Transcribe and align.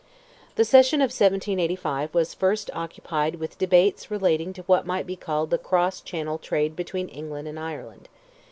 The 0.55 0.65
session 0.65 0.99
of 1.01 1.09
1785 1.13 2.15
was 2.15 2.33
first 2.33 2.71
occupied 2.73 3.35
with 3.35 3.59
debates 3.59 4.09
relating 4.09 4.51
to 4.53 4.63
what 4.63 4.83
might 4.87 5.05
be 5.05 5.15
called 5.15 5.51
the 5.51 5.59
cross 5.59 6.01
channel 6.01 6.39
trade 6.39 6.75
between 6.75 7.07
England 7.07 7.47
and 7.47 7.59
Ireland. 7.59 8.09